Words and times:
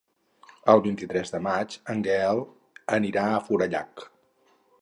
El 0.71 0.79
vint-i-tres 0.85 1.33
de 1.35 1.41
maig 1.49 1.77
en 1.95 2.03
Gaël 2.09 2.43
anirà 2.99 3.29
a 3.37 3.41
Forallac. 3.51 4.09